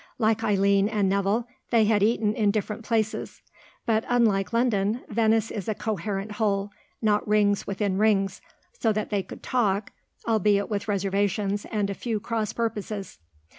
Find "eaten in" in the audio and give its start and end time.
2.01-2.49